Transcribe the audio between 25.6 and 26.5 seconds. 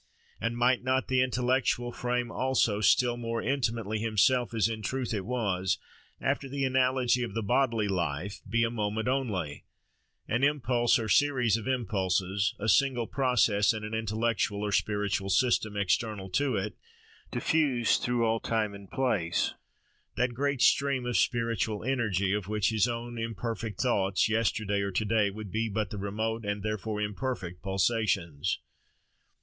but the remote,